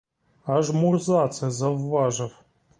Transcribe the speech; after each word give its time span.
Аж 0.45 0.71
мурза 0.71 1.27
це 1.27 1.51
завважив. 1.51 2.35